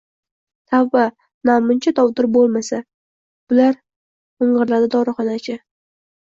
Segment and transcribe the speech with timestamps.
[0.75, 1.01] Tavba,
[1.49, 2.79] namuncha dovdir bo`lmasa
[3.53, 5.61] bularminјirladi dorixonachi